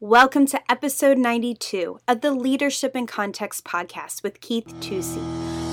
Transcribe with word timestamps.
Welcome 0.00 0.46
to 0.46 0.70
episode 0.70 1.18
92 1.18 1.98
of 2.06 2.20
the 2.20 2.30
Leadership 2.30 2.94
in 2.94 3.08
Context 3.08 3.64
podcast 3.64 4.22
with 4.22 4.40
Keith 4.40 4.72
Tucci. 4.78 5.18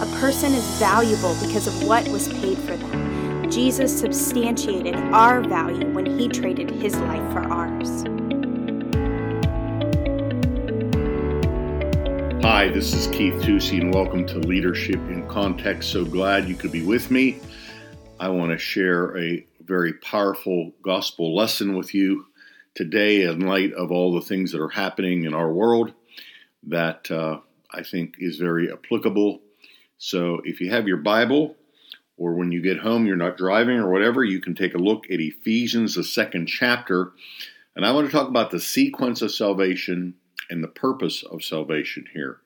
A 0.02 0.20
person 0.20 0.52
is 0.52 0.66
valuable 0.80 1.36
because 1.46 1.68
of 1.68 1.88
what 1.88 2.08
was 2.08 2.28
paid 2.30 2.58
for 2.58 2.76
them. 2.76 3.52
Jesus 3.52 3.96
substantiated 3.96 4.96
our 4.96 5.42
value 5.42 5.94
when 5.94 6.08
he 6.08 6.28
traded 6.28 6.72
his 6.72 6.96
life 7.02 7.32
for 7.32 7.42
ours. 7.54 8.02
Hi, 12.44 12.70
this 12.70 12.96
is 12.96 13.06
Keith 13.16 13.40
Tucci, 13.44 13.80
and 13.80 13.94
welcome 13.94 14.26
to 14.26 14.40
Leadership 14.40 14.96
in 14.96 15.28
Context. 15.28 15.92
So 15.92 16.04
glad 16.04 16.50
you 16.50 16.56
could 16.56 16.72
be 16.72 16.82
with 16.82 17.12
me. 17.12 17.40
I 18.20 18.30
want 18.30 18.52
to 18.54 18.58
share 18.58 19.16
a 19.20 19.46
very 19.62 19.94
powerful 19.94 20.72
gospel 20.82 21.36
lesson 21.36 21.78
with 21.78 21.94
you 21.94 22.26
today 22.76 23.24
in 23.24 23.40
light 23.40 23.74
of 23.74 23.92
all 23.92 24.14
the 24.14 24.26
things 24.26 24.52
that 24.52 24.62
are 24.62 24.70
happening 24.70 25.24
in 25.24 25.34
our 25.34 25.52
world 25.52 25.94
that 26.68 27.10
uh, 27.10 27.40
I 27.72 27.84
think 27.84 28.16
is 28.20 28.38
very 28.38 28.72
applicable. 28.72 29.42
So 29.98 30.42
if 30.44 30.60
you 30.60 30.70
have 30.72 30.88
your 30.88 30.98
Bible, 30.98 31.56
or 32.18 32.34
when 32.36 32.52
you 32.52 32.62
get 32.62 32.80
home, 32.80 33.06
you're 33.06 33.16
not 33.16 33.38
driving 33.38 33.78
or 33.78 33.92
whatever, 33.92 34.24
you 34.24 34.40
can 34.40 34.56
take 34.56 34.74
a 34.74 34.80
look 34.80 35.06
at 35.12 35.20
Ephesians, 35.20 35.96
the 35.96 36.04
second 36.04 36.48
chapter. 36.48 37.12
And 37.76 37.86
I 37.86 37.92
want 37.92 38.08
to 38.08 38.12
talk 38.12 38.30
about 38.30 38.52
the 38.52 38.60
sequence 38.60 39.22
of 39.22 39.32
salvation 39.32 40.16
and 40.50 40.64
the 40.64 40.70
purpose 40.70 41.24
of 41.24 41.44
salvation 41.44 42.06
here. 42.14 42.38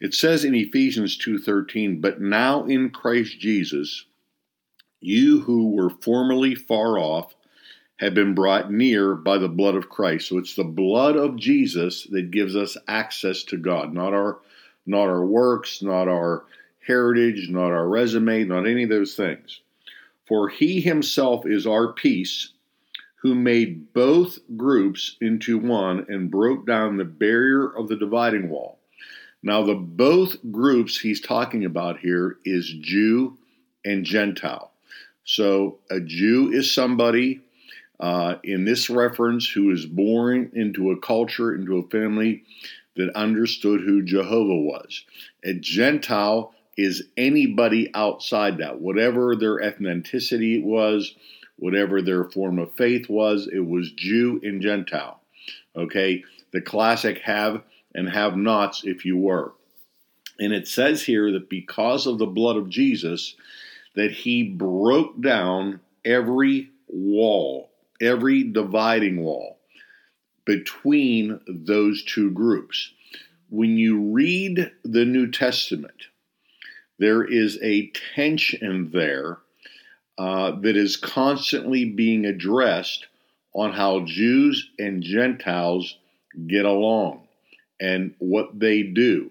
It 0.00 0.14
says 0.14 0.44
in 0.44 0.54
Ephesians 0.54 1.16
2:13, 1.16 2.00
"But 2.00 2.20
now 2.20 2.64
in 2.64 2.90
Christ 2.90 3.38
Jesus, 3.38 4.06
you 5.00 5.40
who 5.40 5.70
were 5.70 5.90
formerly 5.90 6.54
far 6.54 6.98
off 6.98 7.34
have 8.00 8.14
been 8.14 8.34
brought 8.34 8.72
near 8.72 9.14
by 9.14 9.36
the 9.36 9.48
blood 9.48 9.74
of 9.74 9.90
Christ. 9.90 10.28
So 10.28 10.38
it's 10.38 10.54
the 10.54 10.64
blood 10.64 11.16
of 11.16 11.36
Jesus 11.36 12.04
that 12.04 12.30
gives 12.30 12.56
us 12.56 12.78
access 12.88 13.44
to 13.44 13.58
God, 13.58 13.92
not 13.92 14.14
our 14.14 14.38
not 14.86 15.04
our 15.04 15.24
works, 15.24 15.82
not 15.82 16.08
our 16.08 16.44
heritage, 16.86 17.50
not 17.50 17.70
our 17.70 17.86
resume, 17.86 18.44
not 18.44 18.66
any 18.66 18.84
of 18.84 18.88
those 18.88 19.14
things. 19.14 19.60
For 20.26 20.48
he 20.48 20.80
himself 20.80 21.44
is 21.46 21.66
our 21.66 21.92
peace, 21.92 22.52
who 23.16 23.34
made 23.34 23.92
both 23.92 24.38
groups 24.56 25.16
into 25.20 25.58
one 25.58 26.06
and 26.08 26.30
broke 26.30 26.66
down 26.66 26.96
the 26.96 27.04
barrier 27.04 27.68
of 27.68 27.88
the 27.88 27.96
dividing 27.96 28.48
wall. 28.48 28.78
Now, 29.42 29.62
the 29.62 29.74
both 29.74 30.36
groups 30.50 30.98
he's 30.98 31.20
talking 31.20 31.66
about 31.66 31.98
here 31.98 32.38
is 32.46 32.72
Jew 32.80 33.36
and 33.84 34.04
Gentile. 34.04 34.72
So, 35.24 35.78
a 35.90 36.00
Jew 36.00 36.50
is 36.50 36.72
somebody 36.72 37.42
uh, 38.00 38.36
in 38.42 38.64
this 38.64 38.88
reference 38.88 39.48
who 39.48 39.70
is 39.70 39.84
born 39.84 40.50
into 40.54 40.90
a 40.90 40.98
culture, 40.98 41.54
into 41.54 41.76
a 41.76 41.88
family 41.88 42.42
that 42.96 43.14
understood 43.14 43.80
who 43.80 44.02
Jehovah 44.02 44.56
was. 44.56 45.04
A 45.44 45.54
Gentile 45.54 46.54
is 46.76 47.04
anybody 47.16 47.90
outside 47.94 48.58
that, 48.58 48.80
whatever 48.80 49.36
their 49.36 49.58
ethnicity 49.58 50.62
was, 50.62 51.14
whatever 51.56 52.00
their 52.00 52.24
form 52.24 52.58
of 52.58 52.74
faith 52.74 53.08
was, 53.08 53.48
it 53.52 53.66
was 53.66 53.92
Jew 53.92 54.40
and 54.42 54.62
Gentile. 54.62 55.20
Okay, 55.76 56.24
the 56.52 56.62
classic 56.62 57.18
have 57.18 57.62
and 57.94 58.08
have 58.08 58.36
nots, 58.36 58.82
if 58.84 59.04
you 59.04 59.18
were. 59.18 59.52
And 60.38 60.54
it 60.54 60.66
says 60.66 61.02
here 61.02 61.32
that 61.32 61.50
because 61.50 62.06
of 62.06 62.18
the 62.18 62.26
blood 62.26 62.56
of 62.56 62.70
Jesus, 62.70 63.36
that 63.94 64.10
he 64.10 64.42
broke 64.42 65.20
down 65.20 65.80
every 66.04 66.70
wall 66.88 67.69
every 68.00 68.44
dividing 68.44 69.22
wall 69.22 69.58
between 70.44 71.40
those 71.46 72.02
two 72.04 72.30
groups. 72.30 72.92
When 73.50 73.76
you 73.76 74.12
read 74.12 74.70
the 74.84 75.04
New 75.04 75.30
Testament, 75.30 76.06
there 76.98 77.24
is 77.24 77.58
a 77.62 77.90
tension 78.14 78.90
there 78.92 79.38
uh, 80.18 80.52
that 80.60 80.76
is 80.76 80.96
constantly 80.96 81.84
being 81.84 82.26
addressed 82.26 83.06
on 83.54 83.72
how 83.72 84.04
Jews 84.04 84.70
and 84.78 85.02
Gentiles 85.02 85.96
get 86.46 86.64
along 86.64 87.22
and 87.80 88.14
what 88.18 88.58
they 88.58 88.82
do. 88.82 89.30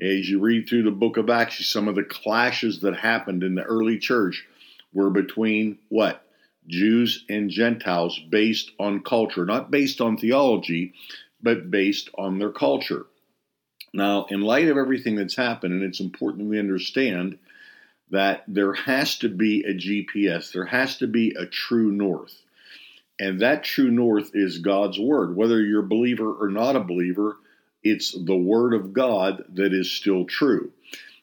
As 0.00 0.28
you 0.28 0.38
read 0.38 0.68
through 0.68 0.84
the 0.84 0.90
book 0.92 1.16
of 1.16 1.28
Acts, 1.28 1.66
some 1.66 1.88
of 1.88 1.96
the 1.96 2.04
clashes 2.04 2.80
that 2.80 2.96
happened 2.96 3.42
in 3.42 3.56
the 3.56 3.64
early 3.64 3.98
church 3.98 4.46
were 4.92 5.10
between 5.10 5.78
what? 5.88 6.24
Jews 6.68 7.24
and 7.28 7.50
Gentiles 7.50 8.18
based 8.28 8.70
on 8.78 9.02
culture, 9.02 9.44
not 9.44 9.70
based 9.70 10.00
on 10.00 10.16
theology, 10.16 10.94
but 11.42 11.70
based 11.70 12.10
on 12.16 12.38
their 12.38 12.50
culture. 12.50 13.06
Now, 13.94 14.26
in 14.28 14.42
light 14.42 14.68
of 14.68 14.76
everything 14.76 15.16
that's 15.16 15.36
happened, 15.36 15.72
and 15.74 15.82
it's 15.82 16.00
important 16.00 16.48
we 16.48 16.58
understand 16.58 17.38
that 18.10 18.44
there 18.46 18.74
has 18.74 19.18
to 19.18 19.28
be 19.28 19.64
a 19.64 19.74
GPS, 19.74 20.52
there 20.52 20.66
has 20.66 20.98
to 20.98 21.06
be 21.06 21.34
a 21.38 21.46
true 21.46 21.90
north. 21.90 22.42
And 23.18 23.40
that 23.40 23.64
true 23.64 23.90
north 23.90 24.30
is 24.34 24.58
God's 24.58 24.98
word. 24.98 25.34
Whether 25.34 25.60
you're 25.60 25.84
a 25.84 25.88
believer 25.88 26.32
or 26.32 26.48
not 26.48 26.76
a 26.76 26.80
believer, 26.80 27.36
it's 27.82 28.12
the 28.12 28.36
word 28.36 28.74
of 28.74 28.92
God 28.92 29.44
that 29.54 29.72
is 29.72 29.90
still 29.90 30.24
true. 30.24 30.72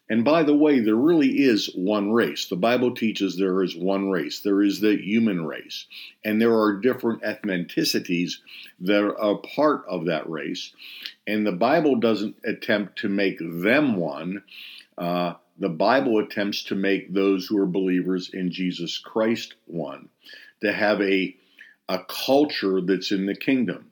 And 0.09 0.23
by 0.23 0.43
the 0.43 0.55
way, 0.55 0.79
there 0.79 0.95
really 0.95 1.29
is 1.29 1.73
one 1.73 2.11
race. 2.11 2.47
The 2.47 2.55
Bible 2.55 2.93
teaches 2.93 3.35
there 3.35 3.63
is 3.63 3.75
one 3.75 4.09
race. 4.11 4.39
There 4.39 4.61
is 4.61 4.79
the 4.79 4.95
human 4.97 5.45
race. 5.45 5.85
And 6.23 6.39
there 6.39 6.55
are 6.55 6.79
different 6.79 7.23
ethnicities 7.23 8.33
that 8.81 9.03
are 9.03 9.37
part 9.55 9.83
of 9.87 10.05
that 10.05 10.29
race. 10.29 10.71
And 11.25 11.45
the 11.45 11.51
Bible 11.51 11.95
doesn't 11.95 12.35
attempt 12.45 12.99
to 12.99 13.09
make 13.09 13.39
them 13.39 13.95
one. 13.95 14.43
Uh, 14.95 15.33
the 15.57 15.69
Bible 15.69 16.19
attempts 16.19 16.63
to 16.65 16.75
make 16.75 17.11
those 17.11 17.47
who 17.47 17.57
are 17.57 17.65
believers 17.65 18.29
in 18.31 18.51
Jesus 18.51 18.99
Christ 18.99 19.55
one, 19.65 20.09
to 20.61 20.71
have 20.71 21.01
a, 21.01 21.35
a 21.89 21.99
culture 22.07 22.79
that's 22.81 23.11
in 23.11 23.25
the 23.25 23.35
kingdom. 23.35 23.91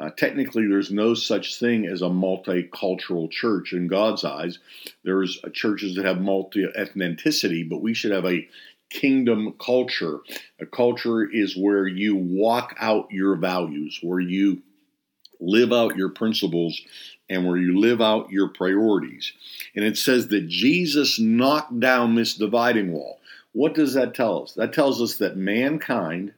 Uh, 0.00 0.08
technically, 0.16 0.66
there's 0.66 0.90
no 0.90 1.12
such 1.12 1.58
thing 1.58 1.86
as 1.86 2.00
a 2.00 2.06
multicultural 2.06 3.30
church 3.30 3.74
in 3.74 3.86
God's 3.86 4.24
eyes. 4.24 4.58
There's 5.04 5.38
uh, 5.44 5.50
churches 5.50 5.94
that 5.96 6.06
have 6.06 6.22
multi 6.22 6.64
ethnicity, 6.64 7.68
but 7.68 7.82
we 7.82 7.92
should 7.92 8.12
have 8.12 8.24
a 8.24 8.48
kingdom 8.88 9.54
culture. 9.60 10.20
A 10.58 10.64
culture 10.64 11.22
is 11.22 11.54
where 11.54 11.86
you 11.86 12.16
walk 12.16 12.74
out 12.80 13.10
your 13.10 13.36
values, 13.36 13.98
where 14.02 14.20
you 14.20 14.62
live 15.38 15.70
out 15.72 15.96
your 15.96 16.08
principles, 16.08 16.80
and 17.28 17.46
where 17.46 17.58
you 17.58 17.78
live 17.78 18.00
out 18.00 18.30
your 18.30 18.48
priorities. 18.48 19.32
And 19.76 19.84
it 19.84 19.98
says 19.98 20.28
that 20.28 20.48
Jesus 20.48 21.20
knocked 21.20 21.78
down 21.78 22.14
this 22.14 22.34
dividing 22.34 22.92
wall. 22.92 23.20
What 23.52 23.74
does 23.74 23.94
that 23.94 24.14
tell 24.14 24.44
us? 24.44 24.54
That 24.54 24.72
tells 24.72 25.02
us 25.02 25.16
that 25.16 25.36
mankind 25.36 26.32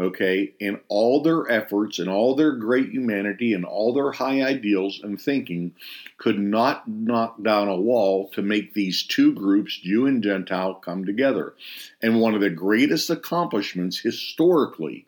okay, 0.00 0.54
in 0.58 0.80
all 0.88 1.22
their 1.22 1.50
efforts 1.50 1.98
and 1.98 2.08
all 2.08 2.34
their 2.34 2.52
great 2.52 2.90
humanity 2.90 3.52
and 3.52 3.66
all 3.66 3.92
their 3.92 4.12
high 4.12 4.42
ideals 4.42 5.00
and 5.02 5.20
thinking, 5.20 5.74
could 6.16 6.38
not 6.38 6.88
knock 6.88 7.42
down 7.42 7.68
a 7.68 7.76
wall 7.76 8.30
to 8.30 8.40
make 8.40 8.72
these 8.72 9.02
two 9.02 9.32
groups, 9.34 9.78
Jew 9.78 10.06
and 10.06 10.22
Gentile, 10.22 10.74
come 10.74 11.04
together. 11.04 11.54
And 12.00 12.18
one 12.18 12.34
of 12.34 12.40
the 12.40 12.48
greatest 12.50 13.10
accomplishments 13.10 13.98
historically, 13.98 15.06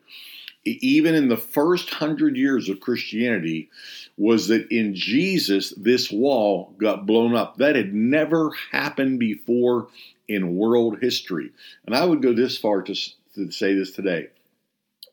even 0.63 1.15
in 1.15 1.27
the 1.27 1.37
first 1.37 1.89
hundred 1.89 2.37
years 2.37 2.69
of 2.69 2.79
Christianity, 2.79 3.71
was 4.15 4.47
that 4.49 4.71
in 4.71 4.93
Jesus, 4.93 5.71
this 5.75 6.11
wall 6.11 6.75
got 6.77 7.07
blown 7.07 7.35
up. 7.35 7.57
That 7.57 7.75
had 7.75 7.95
never 7.95 8.51
happened 8.71 9.19
before 9.19 9.87
in 10.27 10.55
world 10.55 10.99
history. 11.01 11.51
And 11.87 11.95
I 11.95 12.05
would 12.05 12.21
go 12.21 12.31
this 12.31 12.59
far 12.59 12.83
to, 12.83 12.95
to 13.35 13.51
say 13.51 13.73
this 13.73 13.91
today 13.91 14.27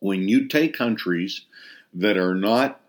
when 0.00 0.28
you 0.28 0.48
take 0.48 0.76
countries 0.76 1.42
that 1.94 2.16
are 2.16 2.34
not 2.34 2.80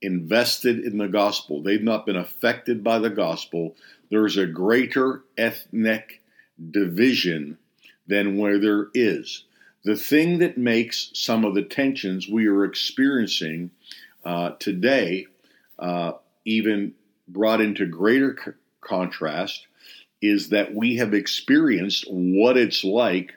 invested 0.00 0.80
in 0.80 0.98
the 0.98 1.08
gospel, 1.08 1.62
they've 1.62 1.82
not 1.82 2.06
been 2.06 2.16
affected 2.16 2.82
by 2.82 2.98
the 2.98 3.10
gospel, 3.10 3.76
there's 4.10 4.36
a 4.36 4.46
greater 4.46 5.24
ethnic 5.38 6.22
division 6.70 7.58
than 8.06 8.36
where 8.36 8.58
there 8.58 8.88
is. 8.94 9.44
The 9.84 9.96
thing 9.96 10.38
that 10.38 10.58
makes 10.58 11.10
some 11.14 11.44
of 11.44 11.54
the 11.54 11.62
tensions 11.62 12.28
we 12.28 12.46
are 12.46 12.64
experiencing 12.64 13.70
uh, 14.24 14.50
today 14.58 15.26
uh, 15.78 16.12
even 16.44 16.94
brought 17.26 17.60
into 17.60 17.86
greater 17.86 18.36
c- 18.44 18.52
contrast 18.80 19.66
is 20.20 20.50
that 20.50 20.74
we 20.74 20.96
have 20.96 21.14
experienced 21.14 22.04
what 22.08 22.56
it's 22.56 22.84
like 22.84 23.32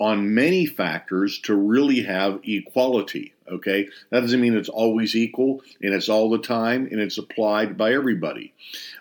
on 0.00 0.34
many 0.34 0.66
factors 0.66 1.38
to 1.40 1.54
really 1.54 2.02
have 2.02 2.40
equality. 2.42 3.34
Okay, 3.48 3.88
that 4.10 4.20
doesn't 4.20 4.40
mean 4.40 4.56
it's 4.56 4.68
always 4.68 5.16
equal 5.16 5.60
and 5.82 5.92
it's 5.92 6.08
all 6.08 6.30
the 6.30 6.38
time 6.38 6.86
and 6.90 7.00
it's 7.00 7.18
applied 7.18 7.76
by 7.76 7.92
everybody. 7.92 8.54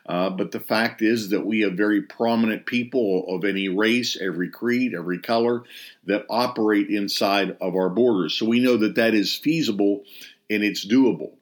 Uh, 0.08 0.30
but 0.32 0.52
the 0.52 0.60
fact 0.60 1.04
is 1.04 1.30
that 1.30 1.46
we 1.46 1.62
have 1.62 1.74
very 1.74 2.02
prominent 2.02 2.66
people 2.66 3.26
of 3.28 3.46
any 3.46 3.70
race, 3.70 4.18
every 4.20 4.50
creed, 4.50 4.96
every 4.96 5.20
color 5.20 5.64
that 6.06 6.26
operate 6.30 6.90
inside 6.90 7.56
of 7.62 7.76
our 7.76 7.90
borders. 7.90 8.34
So 8.34 8.48
we 8.48 8.60
know 8.60 8.78
that 8.78 8.96
that 8.96 9.14
is 9.14 9.36
feasible 9.36 10.04
and 10.50 10.64
it's 10.64 10.86
doable. 10.86 11.34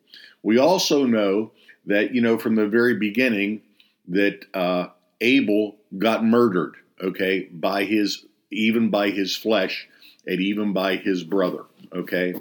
We 0.43 0.59
also 0.59 1.05
know 1.05 1.53
that, 1.85 2.13
you 2.13 2.21
know, 2.21 2.37
from 2.37 2.55
the 2.55 2.67
very 2.67 2.95
beginning, 2.95 3.61
that 4.09 4.45
uh, 4.53 4.87
Abel 5.21 5.77
got 5.97 6.25
murdered, 6.25 6.75
okay, 7.01 7.43
by 7.51 7.85
his, 7.85 8.25
even 8.51 8.89
by 8.89 9.09
his 9.09 9.35
flesh 9.35 9.87
and 10.25 10.39
even 10.39 10.73
by 10.73 10.95
his 10.95 11.23
brother, 11.23 11.63
okay? 11.93 12.35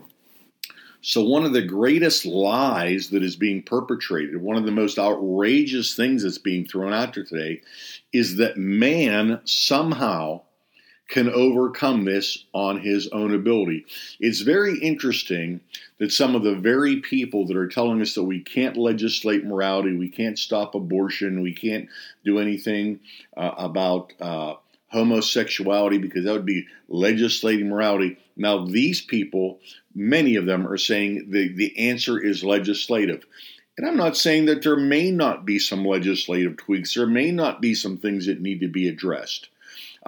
So, 1.01 1.23
one 1.23 1.45
of 1.45 1.53
the 1.53 1.63
greatest 1.63 2.27
lies 2.27 3.11
that 3.11 3.23
is 3.23 3.37
being 3.37 3.63
perpetrated, 3.63 4.43
one 4.43 4.57
of 4.57 4.65
the 4.65 4.73
most 4.73 4.99
outrageous 4.99 5.95
things 5.95 6.25
that's 6.25 6.39
being 6.39 6.67
thrown 6.67 6.93
out 6.93 7.15
there 7.15 7.23
today, 7.23 7.63
is 8.13 8.37
that 8.37 8.57
man 8.57 9.41
somehow 9.45 10.41
can 11.09 11.31
overcome 11.31 12.05
this 12.05 12.45
on 12.53 12.81
his 12.81 13.09
own 13.09 13.33
ability. 13.33 13.87
It's 14.19 14.41
very 14.41 14.79
interesting 14.81 15.61
that 15.99 16.11
some 16.11 16.35
of 16.35 16.43
the 16.43 16.57
very 16.57 16.97
people 16.97 17.47
that 17.47 17.57
are 17.57 17.69
telling 17.69 18.03
us 18.03 18.15
that 18.15 18.25
we 18.25 18.41
can't 18.41 18.77
legislate 18.77 19.45
morality, 19.45 19.97
we 19.97 20.09
can't 20.09 20.39
stop 20.39 20.75
abortion, 20.75 21.43
we 21.43 21.55
can't 21.55 21.89
do 22.25 22.41
anything 22.41 22.99
uh, 23.37 23.53
about 23.57 24.13
uh, 24.21 24.55
homosexuality 24.89 25.99
because 25.99 26.25
that 26.25 26.33
would 26.33 26.47
be 26.47 26.67
legislating 26.89 27.69
morality. 27.69 28.19
Now, 28.37 28.65
these 28.65 29.01
people, 29.01 29.61
many 29.95 30.37
of 30.37 30.47
them 30.47 30.67
are 30.67 30.79
saying 30.79 31.31
the, 31.31 31.49
the 31.49 31.89
answer 31.89 32.19
is 32.19 32.45
legislative. 32.45 33.25
And 33.77 33.87
I'm 33.87 33.97
not 33.97 34.17
saying 34.17 34.47
that 34.47 34.63
there 34.63 34.77
may 34.77 35.11
not 35.11 35.45
be 35.45 35.59
some 35.59 35.85
legislative 35.85 36.57
tweaks, 36.57 36.95
there 36.95 37.07
may 37.07 37.31
not 37.31 37.61
be 37.61 37.75
some 37.75 37.99
things 37.99 38.27
that 38.27 38.41
need 38.41 38.61
to 38.61 38.69
be 38.69 38.89
addressed. 38.89 39.49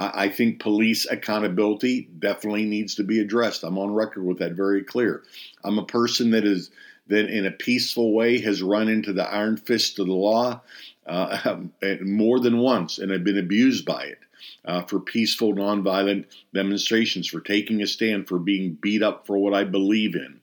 I 0.01 0.29
think 0.29 0.61
police 0.61 1.11
accountability 1.11 2.09
definitely 2.21 2.65
needs 2.67 2.95
to 2.95 3.03
be 3.03 3.19
addressed. 3.19 3.65
I'm 3.65 3.79
on 3.79 3.93
record 3.93 4.25
with 4.25 4.39
that 4.39 4.53
very 4.53 4.85
clear. 4.85 5.25
I'm 5.65 5.79
a 5.79 5.85
person 5.85 6.31
that 6.31 6.45
is 6.45 6.71
that 7.09 7.29
in 7.29 7.47
a 7.47 7.51
peaceful 7.51 8.13
way 8.13 8.39
has 8.41 8.63
run 8.63 8.89
into 8.89 9.13
the 9.13 9.29
iron 9.29 9.57
fist 9.57 9.99
of 9.99 10.07
the 10.07 10.13
law 10.13 10.61
uh, 11.07 11.57
more 12.03 12.39
than 12.39 12.59
once 12.59 12.99
and 12.99 13.11
have 13.11 13.25
been 13.25 13.39
abused 13.39 13.85
by 13.85 14.05
it. 14.05 14.19
Uh, 14.65 14.83
for 14.83 15.01
peaceful, 15.01 15.55
nonviolent 15.55 16.27
demonstrations, 16.53 17.27
for 17.27 17.41
taking 17.41 17.81
a 17.81 17.87
stand, 17.87 18.29
for 18.29 18.39
being 18.39 18.77
beat 18.81 19.03
up 19.03 19.27
for 19.27 19.39
what 19.39 19.55
I 19.55 19.65
believe 19.65 20.15
in. 20.15 20.41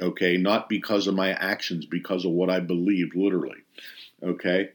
Okay, 0.00 0.36
not 0.36 0.68
because 0.68 1.06
of 1.06 1.14
my 1.14 1.30
actions, 1.32 1.84
because 1.84 2.24
of 2.24 2.32
what 2.32 2.50
I 2.50 2.60
believe, 2.60 3.14
literally. 3.14 3.58
Okay, 4.22 4.70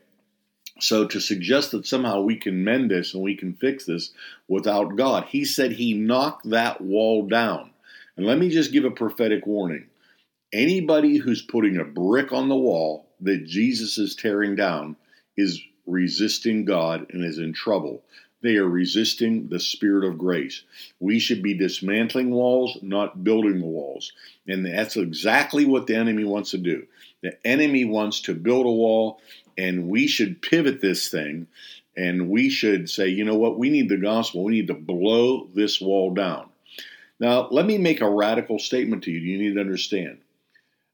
so 0.82 1.06
to 1.06 1.22
suggest 1.22 1.72
that 1.72 1.86
somehow 1.86 2.22
we 2.22 2.36
can 2.36 2.64
mend 2.64 2.90
this 2.90 3.14
and 3.14 3.22
we 3.22 3.36
can 3.36 3.54
fix 3.54 3.86
this 3.86 4.12
without 4.48 4.96
God, 4.96 5.26
he 5.26 5.46
said 5.46 5.74
he 5.74 5.94
knocked 5.94 6.50
that 6.50 6.82
wall 6.82 7.28
down. 7.28 7.72
And 8.18 8.26
let 8.26 8.40
me 8.40 8.50
just 8.50 8.72
give 8.72 8.84
a 8.84 8.92
prophetic 8.92 9.46
warning. 9.46 9.88
Anybody 10.52 11.18
who's 11.18 11.44
putting 11.44 11.78
a 11.78 11.86
brick 11.86 12.34
on 12.34 12.50
the 12.50 12.56
wall 12.56 13.08
that 13.22 13.46
Jesus 13.46 13.98
is 13.98 14.16
tearing 14.16 14.56
down 14.56 14.96
is 15.38 15.62
resisting 15.86 16.66
God 16.66 17.06
and 17.12 17.24
is 17.24 17.38
in 17.38 17.54
trouble. 17.54 18.04
They 18.42 18.56
are 18.56 18.68
resisting 18.68 19.50
the 19.50 19.60
spirit 19.60 20.04
of 20.04 20.18
grace. 20.18 20.64
We 21.00 21.20
should 21.20 21.44
be 21.44 21.54
dismantling 21.54 22.32
walls, 22.32 22.78
not 22.82 23.24
building 23.24 23.62
walls. 23.62 24.12
And 24.48 24.66
that's 24.66 24.98
exactly 24.98 25.66
what 25.66 25.88
the 25.88 25.96
enemy 25.96 26.24
wants 26.24 26.52
to 26.52 26.58
do. 26.58 26.88
The 27.22 27.38
enemy 27.46 27.86
wants 27.86 28.22
to 28.22 28.34
build 28.34 28.66
a 28.66 28.72
wall 28.72 29.22
and 29.58 29.88
we 29.88 30.08
should 30.08 30.42
pivot 30.42 30.82
this 30.82 31.10
thing 31.10 31.48
and 31.96 32.30
we 32.30 32.50
should 32.50 32.90
say, 32.90 33.10
you 33.10 33.26
know 33.26 33.36
what, 33.36 33.60
we 33.60 33.70
need 33.70 33.90
the 33.90 33.98
gospel. 33.98 34.44
We 34.44 34.54
need 34.54 34.68
to 34.68 34.74
blow 34.74 35.48
this 35.54 35.80
wall 35.80 36.14
down. 36.14 36.50
Now, 37.20 37.48
let 37.52 37.68
me 37.68 37.78
make 37.78 38.02
a 38.02 38.10
radical 38.10 38.58
statement 38.58 39.04
to 39.04 39.12
you. 39.12 39.20
You 39.20 39.38
need 39.38 39.56
to 39.56 39.62
understand 39.62 40.18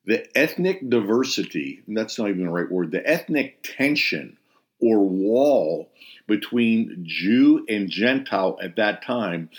the 0.05 0.25
ethnic 0.37 0.89
diversity, 0.89 1.83
that's 1.87 2.17
not 2.17 2.29
even 2.29 2.45
the 2.45 2.51
right 2.51 2.71
word, 2.71 2.91
the 2.91 3.07
ethnic 3.07 3.59
tension 3.61 4.37
or 4.79 4.99
wall 4.99 5.89
between 6.27 7.03
Jew 7.07 7.65
and 7.67 7.89
Gentile 7.89 8.57
at 8.61 8.75
that 8.75 9.03
time 9.03 9.49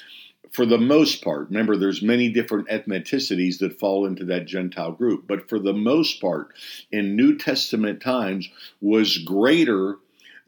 for 0.52 0.66
the 0.66 0.78
most 0.78 1.22
part, 1.22 1.48
remember 1.48 1.76
there's 1.76 2.02
many 2.02 2.30
different 2.30 2.68
ethnicities 2.68 3.58
that 3.58 3.78
fall 3.78 4.06
into 4.06 4.24
that 4.26 4.46
Gentile 4.46 4.92
group, 4.92 5.24
but 5.26 5.48
for 5.48 5.58
the 5.58 5.72
most 5.72 6.20
part, 6.20 6.48
in 6.90 7.16
New 7.16 7.36
Testament 7.36 8.00
times, 8.00 8.48
was 8.80 9.18
greater 9.18 9.96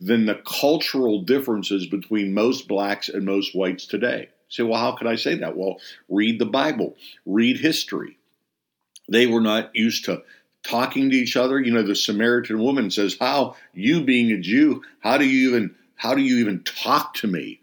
than 0.01 0.27
the 0.27 0.41
cultural 0.47 1.23
differences 1.23 1.87
between 1.87 2.33
most 2.33 2.67
blacks 2.67 3.09
and 3.09 3.25
most 3.25 3.55
whites 3.55 3.87
today. 3.87 4.31
Say, 4.49 4.63
well, 4.63 4.81
how 4.81 4.93
could 4.93 5.07
I 5.07 5.17
say 5.17 5.37
that? 5.37 5.57
Well, 5.57 5.77
read 6.09 6.39
the 6.39 6.47
Bible, 6.47 6.97
read 7.27 7.59
history. 7.59 8.19
They 9.09 9.27
were 9.27 9.41
not 9.41 9.71
used 9.75 10.07
to 10.07 10.23
talking 10.63 11.11
to 11.11 11.17
each 11.17 11.37
other. 11.37 11.61
You 11.61 11.73
know, 11.73 11.83
the 11.83 11.95
Samaritan 11.95 12.59
woman 12.59 12.91
says, 12.91 13.17
"How 13.19 13.57
you 13.75 14.03
being 14.03 14.31
a 14.33 14.39
Jew, 14.39 14.83
how 15.01 15.19
do 15.19 15.25
you 15.27 15.51
even 15.51 15.75
how 15.97 16.15
do 16.15 16.23
you 16.23 16.39
even 16.39 16.63
talk 16.65 17.15
to 17.15 17.27
me?" 17.27 17.61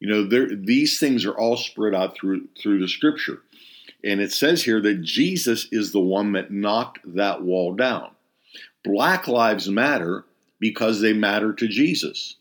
You 0.00 0.08
know, 0.08 0.24
there, 0.24 0.48
these 0.54 0.98
things 0.98 1.24
are 1.24 1.36
all 1.36 1.56
spread 1.56 1.94
out 1.94 2.16
through 2.16 2.48
through 2.60 2.80
the 2.80 2.88
scripture. 2.88 3.40
And 4.04 4.20
it 4.20 4.32
says 4.32 4.62
here 4.62 4.82
that 4.82 5.02
Jesus 5.02 5.66
is 5.72 5.92
the 5.92 6.00
one 6.00 6.32
that 6.32 6.50
knocked 6.50 7.00
that 7.14 7.42
wall 7.42 7.74
down. 7.74 8.10
Black 8.84 9.26
lives 9.26 9.68
matter 9.68 10.26
because 10.60 11.00
they 11.00 11.14
matter 11.14 11.54
to 11.54 11.66
Jesus. 11.66 12.36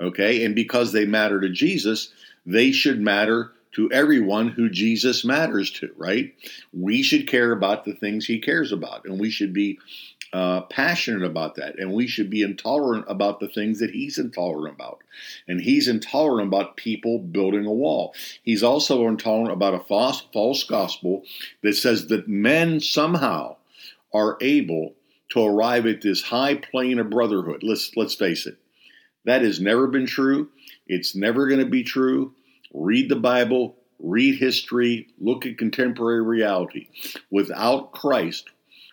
Okay? 0.00 0.44
And 0.44 0.54
because 0.54 0.92
they 0.92 1.04
matter 1.04 1.40
to 1.40 1.48
Jesus, 1.48 2.12
they 2.46 2.70
should 2.70 3.00
matter 3.00 3.52
to 3.78 3.92
everyone 3.92 4.48
who 4.48 4.68
Jesus 4.68 5.24
matters 5.24 5.70
to, 5.70 5.88
right? 5.96 6.34
We 6.72 7.00
should 7.04 7.28
care 7.28 7.52
about 7.52 7.84
the 7.84 7.94
things 7.94 8.26
he 8.26 8.40
cares 8.40 8.72
about, 8.72 9.04
and 9.04 9.20
we 9.20 9.30
should 9.30 9.52
be 9.52 9.78
uh, 10.32 10.62
passionate 10.62 11.22
about 11.22 11.54
that, 11.54 11.78
and 11.78 11.92
we 11.92 12.08
should 12.08 12.28
be 12.28 12.42
intolerant 12.42 13.04
about 13.06 13.38
the 13.38 13.46
things 13.46 13.78
that 13.78 13.92
he's 13.92 14.18
intolerant 14.18 14.74
about. 14.74 15.04
And 15.46 15.60
he's 15.60 15.86
intolerant 15.86 16.48
about 16.48 16.76
people 16.76 17.20
building 17.20 17.66
a 17.66 17.72
wall. 17.72 18.16
He's 18.42 18.64
also 18.64 19.06
intolerant 19.06 19.52
about 19.52 19.74
a 19.74 19.84
false, 19.84 20.26
false 20.32 20.64
gospel 20.64 21.22
that 21.62 21.74
says 21.74 22.08
that 22.08 22.26
men 22.26 22.80
somehow 22.80 23.58
are 24.12 24.38
able 24.40 24.94
to 25.28 25.46
arrive 25.46 25.86
at 25.86 26.02
this 26.02 26.20
high 26.20 26.56
plane 26.56 26.98
of 26.98 27.10
brotherhood. 27.10 27.62
Let's 27.62 27.92
let's 27.94 28.16
face 28.16 28.44
it, 28.44 28.56
that 29.24 29.42
has 29.42 29.60
never 29.60 29.86
been 29.86 30.06
true. 30.06 30.48
It's 30.88 31.14
never 31.14 31.46
going 31.46 31.60
to 31.60 31.66
be 31.66 31.84
true. 31.84 32.34
Read 32.72 33.08
the 33.08 33.16
Bible, 33.16 33.76
read 33.98 34.38
history, 34.38 35.08
look 35.18 35.46
at 35.46 35.58
contemporary 35.58 36.22
reality. 36.22 36.88
Without 37.30 37.92
Christ, 37.92 38.50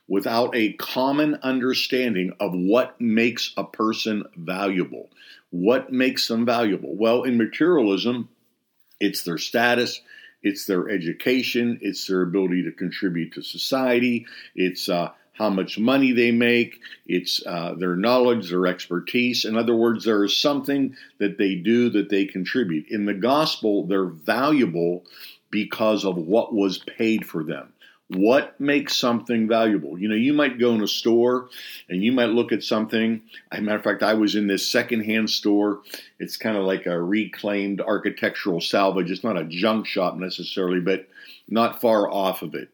without 0.07 0.56
a 0.56 0.74
common 0.74 1.36
understanding 1.44 2.33
of 2.39 2.54
what 2.54 2.99
makes 2.99 3.54
a 3.57 3.64
person 3.64 4.23
valuable. 4.35 5.09
What 5.49 5.92
makes 5.92 6.28
them 6.28 6.45
valuable? 6.45 6.95
Well, 6.95 7.23
in 7.23 7.38
materialism, 7.38 8.30
it's 8.99 9.23
their 9.23 9.38
status, 9.38 10.02
it's 10.44 10.66
their 10.66 10.90
education, 10.90 11.80
it's 11.81 12.07
their 12.07 12.21
ability 12.21 12.64
to 12.64 12.71
contribute 12.71 13.33
to 13.33 13.42
society, 13.42 14.28
it's 14.56 14.90
uh, 14.90 15.11
how 15.37 15.49
much 15.49 15.77
money 15.77 16.13
they 16.13 16.31
make, 16.31 16.80
it's 17.06 17.45
uh, 17.45 17.75
their 17.77 17.95
knowledge, 17.95 18.49
their 18.49 18.68
expertise. 18.68 19.45
In 19.45 19.57
other 19.57 19.75
words, 19.75 20.06
there 20.06 20.23
is 20.23 20.35
something 20.35 20.95
that 21.19 21.37
they 21.37 21.56
do 21.56 21.89
that 21.89 22.09
they 22.09 22.25
contribute. 22.25 22.87
In 22.89 23.06
the 23.06 23.13
gospel, 23.13 23.85
they're 23.85 24.06
valuable 24.06 25.06
because 25.51 26.06
of 26.06 26.18
what 26.18 26.54
was 26.54 26.77
paid 26.80 27.25
for 27.25 27.44
them. 27.44 27.73
What 28.09 28.59
makes 28.61 28.95
something 28.95 29.47
valuable? 29.47 29.97
You 29.97 30.07
know, 30.07 30.15
you 30.15 30.31
might 30.31 30.59
go 30.59 30.73
in 30.73 30.83
a 30.83 30.87
store 30.87 31.49
and 31.89 32.04
you 32.04 32.11
might 32.11 32.30
look 32.30 32.51
at 32.51 32.63
something. 32.63 33.23
As 33.51 33.59
a 33.59 33.61
matter 33.63 33.77
of 33.77 33.83
fact, 33.83 34.04
I 34.04 34.13
was 34.13 34.35
in 34.35 34.45
this 34.47 34.69
secondhand 34.69 35.30
store. 35.30 35.81
It's 36.19 36.37
kind 36.37 36.56
of 36.56 36.65
like 36.65 36.85
a 36.85 37.01
reclaimed 37.01 37.81
architectural 37.81 38.61
salvage. 38.61 39.09
It's 39.09 39.23
not 39.23 39.39
a 39.39 39.45
junk 39.45 39.87
shop 39.87 40.18
necessarily, 40.18 40.81
but 40.81 41.07
not 41.49 41.81
far 41.81 42.09
off 42.09 42.44
of 42.44 42.54
it. 42.54 42.69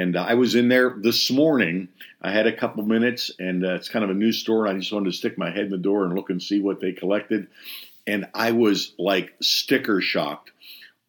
And 0.00 0.16
uh, 0.16 0.24
I 0.26 0.32
was 0.32 0.54
in 0.54 0.70
there 0.70 0.96
this 0.98 1.30
morning. 1.30 1.88
I 2.22 2.32
had 2.32 2.46
a 2.46 2.56
couple 2.56 2.82
minutes, 2.84 3.30
and 3.38 3.62
uh, 3.62 3.74
it's 3.74 3.90
kind 3.90 4.02
of 4.02 4.10
a 4.10 4.14
new 4.14 4.32
store. 4.32 4.64
And 4.64 4.76
I 4.76 4.80
just 4.80 4.92
wanted 4.94 5.10
to 5.10 5.16
stick 5.16 5.36
my 5.36 5.50
head 5.50 5.66
in 5.66 5.70
the 5.70 5.76
door 5.76 6.06
and 6.06 6.14
look 6.14 6.30
and 6.30 6.42
see 6.42 6.58
what 6.58 6.80
they 6.80 6.92
collected. 6.92 7.48
And 8.06 8.26
I 8.32 8.52
was 8.52 8.94
like 8.98 9.34
sticker 9.42 10.00
shocked 10.00 10.52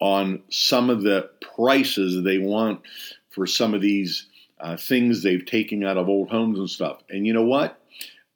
on 0.01 0.43
some 0.50 0.89
of 0.89 1.03
the 1.03 1.29
prices 1.55 2.21
they 2.21 2.38
want 2.38 2.81
for 3.29 3.48
some 3.48 3.74
of 3.74 3.79
these 3.79 4.27
uh, 4.60 4.75
things 4.75 5.24
they've 5.24 5.45
taken 5.45 5.86
out 5.86 5.95
of 5.95 6.10
old 6.10 6.29
homes 6.29 6.60
and 6.60 6.69
stuff. 6.69 7.01
And 7.10 7.25
you 7.25 7.31
know 7.31 7.45
what? 7.45 7.79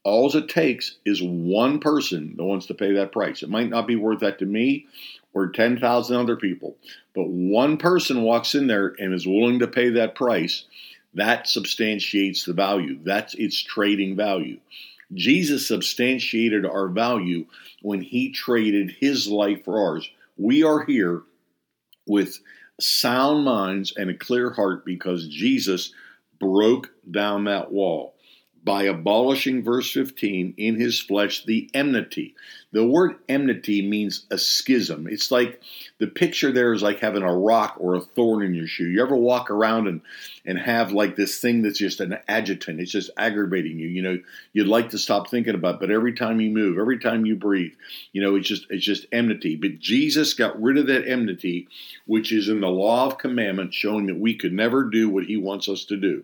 All 0.06 0.34
it 0.38 0.48
takes 0.48 0.96
is 1.04 1.22
one 1.22 1.82
person 1.82 2.36
that 2.38 2.44
wants 2.46 2.68
to 2.68 2.76
pay 2.76 2.94
that 2.94 3.12
price. 3.12 3.44
It 3.44 3.50
might 3.50 3.70
not 3.70 3.88
be 3.88 3.98
worth 3.98 4.22
that 4.22 4.40
to 4.40 4.46
me 4.46 4.86
or 5.36 5.50
10,000 5.50 6.16
other 6.16 6.38
people, 6.38 6.78
but 7.14 7.28
one 7.28 7.78
person 7.78 8.24
walks 8.24 8.56
in 8.56 8.68
there 8.68 8.96
and 8.98 9.14
is 9.14 9.28
willing 9.28 9.60
to 9.60 9.68
pay 9.68 9.90
that 9.90 10.16
price. 10.16 10.64
That 11.14 11.48
substantiates 11.48 12.46
the 12.46 12.54
value. 12.54 13.00
That's 13.04 13.36
its 13.36 13.62
trading 13.62 14.16
value. 14.16 14.60
Jesus 15.14 15.68
substantiated 15.68 16.66
our 16.66 16.88
value 16.88 17.46
when 17.82 18.02
he 18.02 18.32
traded 18.32 18.96
his 19.00 19.28
life 19.28 19.64
for 19.66 19.78
ours. 19.78 20.10
We 20.38 20.64
are 20.64 20.84
here 20.84 21.22
with 22.08 22.40
sound 22.80 23.46
minds 23.46 23.94
and 23.96 24.10
a 24.10 24.18
clear 24.18 24.52
heart 24.52 24.86
because 24.86 25.28
Jesus 25.28 25.94
broke 26.40 26.92
down 27.12 27.44
that 27.46 27.72
wall 27.72 28.15
by 28.66 28.84
abolishing, 28.84 29.64
verse 29.64 29.92
15, 29.92 30.56
in 30.58 30.80
his 30.80 31.00
flesh 31.00 31.46
the 31.46 31.70
enmity. 31.76 32.34
The 32.72 32.86
word 32.86 33.18
enmity 33.30 33.88
means 33.88 34.26
a 34.32 34.40
schism. 34.40 35.08
It's 35.08 35.30
like 35.30 35.62
the 36.00 36.08
picture 36.08 36.52
there 36.52 36.74
is 36.74 36.82
like 36.82 37.00
having 37.00 37.22
a 37.22 37.34
rock 37.34 37.76
or 37.80 37.94
a 37.94 38.02
thorn 38.02 38.44
in 38.44 38.56
your 38.56 38.66
shoe. 38.66 38.90
You 38.90 39.04
ever 39.04 39.16
walk 39.16 39.52
around 39.52 39.88
and, 39.88 40.02
and 40.46 40.58
have 40.58 40.92
like 40.92 41.16
this 41.16 41.40
thing 41.40 41.62
that's 41.62 41.78
just 41.78 42.02
an 42.02 42.18
adjutant, 42.28 42.82
it's 42.82 42.92
just 42.92 43.12
aggravating 43.18 43.78
you. 43.78 43.88
You 43.88 44.02
know, 44.02 44.20
you'd 44.52 44.68
like 44.68 44.90
to 44.90 44.98
stop 44.98 45.30
thinking 45.30 45.56
about, 45.56 45.76
it, 45.76 45.82
but 45.82 45.92
every 45.92 46.14
time 46.14 46.42
you 46.42 46.50
move, 46.50 46.80
every 46.80 46.98
time 46.98 47.26
you 47.26 47.36
breathe, 47.36 47.74
you 48.14 48.22
know, 48.22 48.36
it's 48.36 48.48
just 48.48 48.66
it's 48.72 48.84
just 48.84 49.06
enmity. 49.12 49.56
But 49.56 49.80
Jesus 49.80 50.34
got 50.34 50.60
rid 50.60 50.80
of 50.80 50.88
that 50.88 51.08
enmity, 51.08 51.68
which 52.08 52.32
is 52.32 52.50
in 52.50 52.62
the 52.62 52.68
law 52.68 53.06
of 53.06 53.20
commandments, 53.20 53.76
showing 53.76 54.08
that 54.08 54.20
we 54.20 54.36
could 54.36 54.54
never 54.54 54.84
do 54.84 55.08
what 55.08 55.26
he 55.26 55.38
wants 55.38 55.70
us 55.70 55.86
to 55.86 55.98
do 55.98 56.24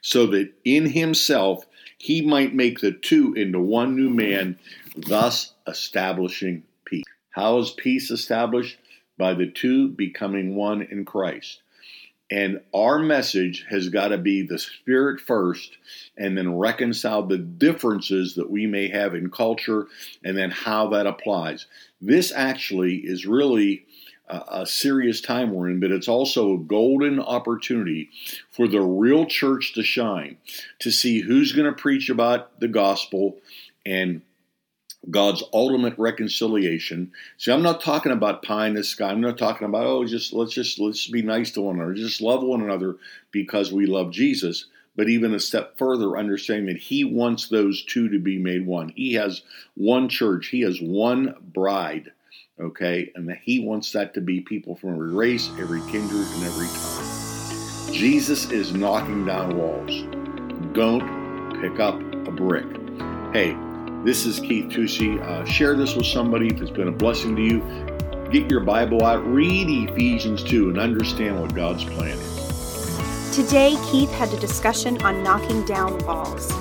so 0.00 0.26
that 0.28 0.52
in 0.64 0.86
himself 0.86 1.64
he 1.98 2.20
might 2.22 2.54
make 2.54 2.80
the 2.80 2.92
two 2.92 3.34
into 3.34 3.58
one 3.58 3.96
new 3.96 4.10
man, 4.10 4.58
thus 4.96 5.54
establishing 5.66 6.62
peace. 6.84 7.04
How 7.30 7.58
is 7.58 7.70
peace 7.70 8.10
established? 8.10 8.78
By 9.18 9.34
the 9.34 9.46
two 9.46 9.88
becoming 9.88 10.56
one 10.56 10.82
in 10.82 11.04
Christ. 11.04 11.62
And 12.30 12.60
our 12.74 12.98
message 12.98 13.64
has 13.70 13.88
got 13.88 14.08
to 14.08 14.18
be 14.18 14.42
the 14.42 14.58
spirit 14.58 15.20
first, 15.20 15.78
and 16.18 16.36
then 16.36 16.56
reconcile 16.56 17.22
the 17.22 17.38
differences 17.38 18.34
that 18.34 18.50
we 18.50 18.66
may 18.66 18.88
have 18.88 19.14
in 19.14 19.30
culture, 19.30 19.86
and 20.24 20.36
then 20.36 20.50
how 20.50 20.88
that 20.88 21.06
applies. 21.06 21.66
This 22.00 22.32
actually 22.32 22.96
is 22.96 23.26
really 23.26 23.85
a 24.28 24.66
serious 24.66 25.20
time 25.20 25.52
we're 25.52 25.70
in, 25.70 25.80
but 25.80 25.92
it's 25.92 26.08
also 26.08 26.54
a 26.54 26.58
golden 26.58 27.20
opportunity 27.20 28.10
for 28.50 28.66
the 28.66 28.80
real 28.80 29.26
church 29.26 29.72
to 29.74 29.82
shine, 29.82 30.36
to 30.80 30.90
see 30.90 31.20
who's 31.20 31.52
going 31.52 31.72
to 31.72 31.80
preach 31.80 32.08
about 32.08 32.58
the 32.60 32.68
gospel 32.68 33.38
and 33.84 34.22
God's 35.08 35.44
ultimate 35.52 35.96
reconciliation. 35.98 37.12
See, 37.38 37.52
I'm 37.52 37.62
not 37.62 37.80
talking 37.80 38.10
about 38.10 38.42
pie 38.42 38.66
in 38.66 38.74
the 38.74 38.82
sky. 38.82 39.10
I'm 39.10 39.20
not 39.20 39.38
talking 39.38 39.66
about 39.66 39.86
oh, 39.86 40.04
just 40.04 40.32
let's 40.32 40.52
just 40.52 40.80
let's 40.80 41.06
be 41.06 41.22
nice 41.22 41.52
to 41.52 41.60
one 41.60 41.76
another, 41.76 41.94
just 41.94 42.20
love 42.20 42.42
one 42.42 42.62
another 42.62 42.96
because 43.30 43.72
we 43.72 43.86
love 43.86 44.10
Jesus. 44.10 44.66
But 44.96 45.10
even 45.10 45.34
a 45.34 45.40
step 45.40 45.76
further, 45.76 46.16
understanding 46.16 46.66
that 46.66 46.80
He 46.80 47.04
wants 47.04 47.48
those 47.48 47.84
two 47.84 48.08
to 48.08 48.18
be 48.18 48.38
made 48.38 48.66
one. 48.66 48.88
He 48.96 49.12
has 49.12 49.42
one 49.74 50.08
church. 50.08 50.48
He 50.48 50.62
has 50.62 50.80
one 50.80 51.34
bride 51.40 52.12
okay? 52.60 53.10
And 53.14 53.28
that 53.28 53.38
he 53.42 53.60
wants 53.60 53.92
that 53.92 54.14
to 54.14 54.20
be 54.20 54.40
people 54.40 54.76
from 54.76 54.94
every 54.94 55.12
race, 55.12 55.50
every 55.58 55.80
kindred, 55.90 56.26
and 56.26 56.44
every 56.44 56.66
tongue. 56.66 57.92
Jesus 57.92 58.50
is 58.50 58.72
knocking 58.72 59.24
down 59.24 59.56
walls. 59.56 60.02
Don't 60.72 61.60
pick 61.60 61.80
up 61.80 62.00
a 62.26 62.30
brick. 62.30 62.66
Hey, 63.32 63.56
this 64.04 64.26
is 64.26 64.40
Keith 64.40 64.66
Tucci. 64.70 65.20
Uh, 65.20 65.44
share 65.44 65.74
this 65.76 65.94
with 65.94 66.06
somebody 66.06 66.48
if 66.48 66.60
it's 66.60 66.70
been 66.70 66.88
a 66.88 66.92
blessing 66.92 67.36
to 67.36 67.42
you. 67.42 67.60
Get 68.30 68.50
your 68.50 68.60
Bible 68.60 69.04
out, 69.04 69.24
read 69.26 69.68
Ephesians 69.90 70.42
2, 70.42 70.70
and 70.70 70.78
understand 70.78 71.40
what 71.40 71.54
God's 71.54 71.84
plan 71.84 72.18
is. 72.18 73.36
Today, 73.36 73.76
Keith 73.90 74.10
had 74.12 74.32
a 74.32 74.40
discussion 74.40 75.00
on 75.02 75.22
knocking 75.22 75.64
down 75.64 75.98
walls. 76.06 76.52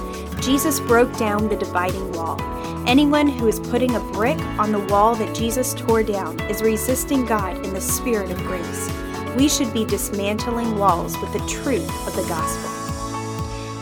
Jesus 0.46 0.80
broke 0.80 1.16
down 1.18 1.50
the 1.50 1.56
dividing 1.56 2.12
wall. 2.12 2.38
Anyone 2.88 3.28
who 3.28 3.48
is 3.48 3.60
putting 3.60 3.96
a 3.96 4.00
brick 4.00 4.38
on 4.60 4.72
the 4.72 4.80
wall 4.80 5.16
that 5.16 5.36
Jesus 5.36 5.74
tore 5.74 6.04
down 6.04 6.40
is 6.42 6.62
resisting 6.62 7.26
God 7.26 7.66
in 7.66 7.74
the 7.74 7.82
spirit 7.82 8.30
of 8.30 8.38
grace. 8.44 8.92
We 9.36 9.50
should 9.50 9.74
be 9.74 9.86
dismantling 9.86 10.78
walls 10.78 11.18
with 11.18 11.34
the 11.34 11.46
truth 11.48 11.90
of 12.08 12.16
the 12.16 12.28
gospel. 12.28 12.70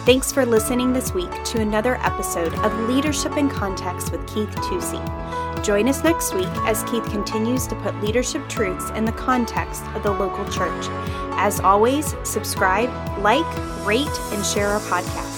Thanks 0.05 0.31
for 0.31 0.45
listening 0.45 0.93
this 0.93 1.13
week 1.13 1.31
to 1.43 1.59
another 1.59 1.97
episode 1.97 2.53
of 2.55 2.89
Leadership 2.89 3.35
in 3.35 3.49
Context 3.49 4.13
with 4.13 4.25
Keith 4.25 4.49
Tucci. 4.49 5.63
Join 5.65 5.89
us 5.89 6.01
next 6.01 6.33
week 6.33 6.47
as 6.59 6.83
Keith 6.83 7.05
continues 7.05 7.67
to 7.67 7.75
put 7.75 7.99
leadership 8.01 8.47
truths 8.47 8.89
in 8.91 9.03
the 9.03 9.11
context 9.11 9.83
of 9.95 10.03
the 10.03 10.11
local 10.11 10.45
church. 10.45 10.87
As 11.35 11.59
always, 11.59 12.15
subscribe, 12.23 12.89
like, 13.19 13.45
rate, 13.85 14.07
and 14.31 14.45
share 14.45 14.69
our 14.69 14.79
podcast. 14.81 15.32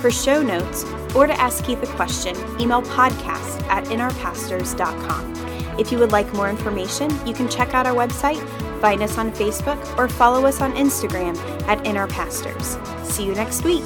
For 0.00 0.10
show 0.10 0.42
notes 0.42 0.84
or 1.14 1.26
to 1.26 1.40
ask 1.40 1.64
Keith 1.64 1.82
a 1.82 1.86
question, 1.86 2.36
email 2.60 2.82
podcast 2.82 3.62
at 3.68 3.84
inourpastors.com. 3.84 5.34
If 5.78 5.92
you 5.92 5.98
would 5.98 6.12
like 6.12 6.32
more 6.32 6.48
information, 6.48 7.10
you 7.26 7.34
can 7.34 7.48
check 7.48 7.74
out 7.74 7.86
our 7.86 7.94
website, 7.94 8.42
find 8.80 9.02
us 9.02 9.18
on 9.18 9.32
Facebook, 9.32 9.98
or 9.98 10.08
follow 10.08 10.46
us 10.46 10.60
on 10.60 10.72
Instagram 10.74 11.36
at 11.62 11.84
In 11.86 11.96
Our 11.96 12.08
Pastors. 12.08 12.78
See 13.02 13.24
you 13.24 13.34
next 13.34 13.64
week. 13.64 13.84